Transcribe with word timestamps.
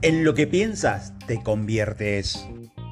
En 0.00 0.22
lo 0.22 0.32
que 0.32 0.46
piensas, 0.46 1.12
te 1.26 1.42
conviertes. 1.42 2.46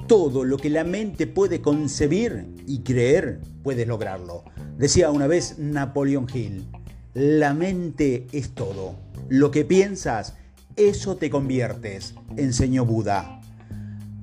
Todo 0.07 0.43
lo 0.43 0.57
que 0.57 0.69
la 0.69 0.83
mente 0.83 1.25
puede 1.25 1.61
concebir 1.61 2.47
y 2.67 2.79
creer, 2.79 3.39
puedes 3.63 3.87
lograrlo. 3.87 4.43
Decía 4.77 5.09
una 5.09 5.25
vez 5.25 5.57
Napoleón 5.57 6.27
Hill, 6.33 6.67
la 7.13 7.53
mente 7.53 8.27
es 8.33 8.53
todo. 8.53 8.95
Lo 9.29 9.51
que 9.51 9.63
piensas, 9.63 10.35
eso 10.75 11.15
te 11.15 11.29
conviertes, 11.29 12.13
enseñó 12.35 12.83
Buda. 12.83 13.39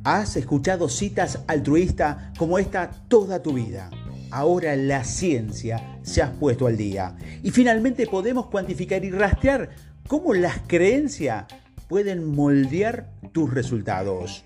Has 0.04 0.36
escuchado 0.36 0.90
citas 0.90 1.40
altruistas 1.46 2.36
como 2.36 2.58
esta 2.58 2.90
toda 3.08 3.42
tu 3.42 3.54
vida. 3.54 3.88
Ahora 4.30 4.76
la 4.76 5.04
ciencia 5.04 6.00
se 6.02 6.20
ha 6.20 6.32
puesto 6.32 6.66
al 6.66 6.76
día. 6.76 7.16
Y 7.42 7.50
finalmente 7.50 8.06
podemos 8.06 8.48
cuantificar 8.48 9.02
y 9.06 9.10
rastrear 9.10 9.70
cómo 10.06 10.34
las 10.34 10.58
creencias 10.66 11.46
pueden 11.88 12.34
moldear 12.34 13.10
tus 13.32 13.52
resultados. 13.52 14.44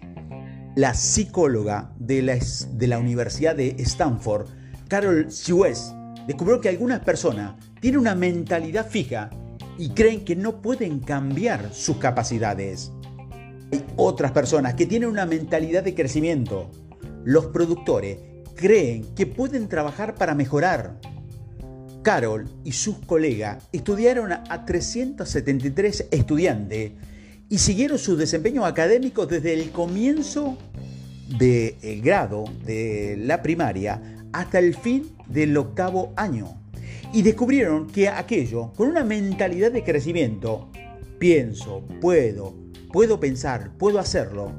La 0.77 0.95
psicóloga 0.95 1.93
de 1.99 2.23
la, 2.23 2.39
de 2.73 2.87
la 2.87 2.99
Universidad 2.99 3.57
de 3.57 3.75
Stanford, 3.79 4.47
Carol 4.89 5.31
Suez, 5.31 5.93
descubrió 6.27 6.61
que 6.61 6.69
algunas 6.69 7.01
personas 7.01 7.55
tienen 7.81 8.01
una 8.01 8.15
mentalidad 8.15 8.89
fija 8.89 9.31
y 9.79 9.91
creen 9.91 10.25
que 10.25 10.37
no 10.37 10.61
pueden 10.61 11.01
cambiar 11.01 11.73
sus 11.73 11.97
capacidades. 11.99 12.93
Hay 13.73 13.85
otras 13.97 14.33
personas 14.33 14.75
que 14.75 14.87
tienen 14.87 15.09
una 15.09 15.27
mentalidad 15.27 15.83
de 15.83 15.95
crecimiento. 15.95 16.71
Los 17.25 17.47
productores 17.47 18.19
creen 18.55 19.15
que 19.15 19.27
pueden 19.27 19.69
trabajar 19.69 20.15
para 20.15 20.35
mejorar. 20.35 21.01
Carol 22.03 22.49
y 22.65 22.73
sus 22.73 22.99
colegas 22.99 23.69
estudiaron 23.73 24.33
a 24.33 24.65
373 24.65 26.09
estudiantes 26.11 26.93
y 27.49 27.59
siguieron 27.59 27.99
su 27.99 28.17
desempeño 28.17 28.65
académico 28.67 29.27
desde 29.27 29.55
el 29.55 29.71
comienzo 29.71 30.59
del 31.39 32.03
grado 32.03 32.45
de 32.65 33.17
la 33.19 33.43
primaria 33.43 34.01
hasta 34.33 34.59
el 34.59 34.75
fin 34.75 35.11
del 35.27 35.57
octavo 35.57 36.13
año. 36.17 36.61
Y 37.13 37.23
descubrieron 37.23 37.87
que 37.87 38.09
aquello, 38.09 38.73
con 38.77 38.89
una 38.89 39.03
mentalidad 39.03 39.73
de 39.73 39.83
crecimiento, 39.83 40.71
pienso, 41.19 41.87
puedo, 42.01 42.55
puedo 42.93 43.19
pensar, 43.19 43.73
puedo 43.79 43.99
hacerlo, 43.99 44.53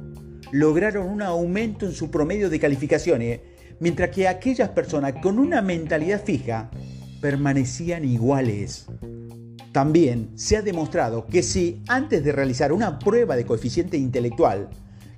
lograron 0.51 1.07
un 1.07 1.21
aumento 1.21 1.85
en 1.85 1.91
su 1.91 2.09
promedio 2.09 2.49
de 2.49 2.59
calificaciones, 2.59 3.41
mientras 3.79 4.09
que 4.09 4.27
aquellas 4.27 4.69
personas 4.69 5.13
con 5.21 5.37
una 5.37 5.61
mentalidad 5.61 6.23
fija 6.23 6.71
permanecían 7.21 8.03
iguales. 8.03 8.87
También 9.71 10.31
se 10.35 10.57
ha 10.57 10.61
demostrado 10.61 11.25
que 11.27 11.43
si 11.43 11.81
antes 11.87 12.23
de 12.23 12.31
realizar 12.31 12.73
una 12.73 12.97
prueba 12.97 13.35
de 13.35 13.45
coeficiente 13.45 13.97
intelectual, 13.97 14.69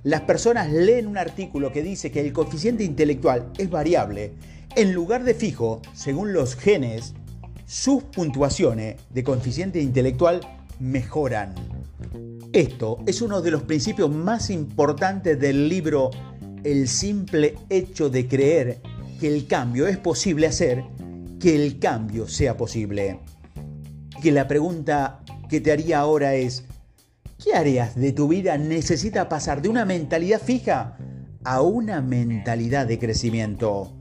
las 0.02 0.22
personas 0.22 0.70
leen 0.70 1.06
un 1.06 1.16
artículo 1.16 1.72
que 1.72 1.82
dice 1.82 2.10
que 2.10 2.20
el 2.20 2.32
coeficiente 2.32 2.84
intelectual 2.84 3.50
es 3.56 3.70
variable, 3.70 4.32
en 4.76 4.92
lugar 4.92 5.24
de 5.24 5.34
fijo, 5.34 5.80
según 5.94 6.32
los 6.32 6.56
genes, 6.56 7.14
sus 7.66 8.02
puntuaciones 8.02 8.96
de 9.10 9.24
coeficiente 9.24 9.80
intelectual 9.80 10.40
mejoran. 10.80 11.54
Esto 12.52 12.98
es 13.06 13.22
uno 13.22 13.40
de 13.40 13.50
los 13.50 13.62
principios 13.62 14.10
más 14.10 14.50
importantes 14.50 15.40
del 15.40 15.68
libro 15.68 16.10
El 16.64 16.88
simple 16.88 17.54
hecho 17.70 18.10
de 18.10 18.28
creer 18.28 18.80
que 19.18 19.28
el 19.28 19.46
cambio 19.46 19.86
es 19.86 19.96
posible 19.96 20.46
hacer 20.46 20.84
que 21.40 21.54
el 21.54 21.78
cambio 21.78 22.28
sea 22.28 22.56
posible 22.56 23.20
que 24.22 24.30
la 24.30 24.46
pregunta 24.46 25.20
que 25.50 25.60
te 25.60 25.72
haría 25.72 25.98
ahora 25.98 26.34
es, 26.34 26.64
¿qué 27.42 27.54
áreas 27.54 27.96
de 27.96 28.12
tu 28.12 28.28
vida 28.28 28.56
necesita 28.56 29.28
pasar 29.28 29.60
de 29.60 29.68
una 29.68 29.84
mentalidad 29.84 30.40
fija 30.40 30.96
a 31.42 31.60
una 31.60 32.00
mentalidad 32.00 32.86
de 32.86 33.00
crecimiento? 33.00 33.92